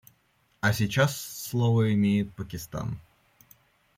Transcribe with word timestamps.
А 0.61 0.73
сейчас 0.73 1.15
слово 1.15 1.93
имеет 1.93 2.33
Пакистан. 2.33 2.97